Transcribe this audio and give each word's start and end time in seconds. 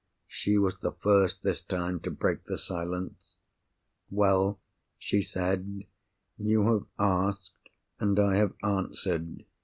She 0.27 0.57
was 0.57 0.79
the 0.79 0.93
first, 0.93 1.43
this 1.43 1.61
time, 1.61 1.99
to 1.99 2.09
break 2.09 2.45
the 2.45 2.57
silence. 2.57 3.35
"Well?" 4.09 4.59
she 4.97 5.21
said, 5.21 5.83
"you 6.39 6.63
have 6.73 6.85
asked, 6.97 7.69
and 7.99 8.19
I 8.19 8.37
have 8.37 8.53
answered. 8.63 9.45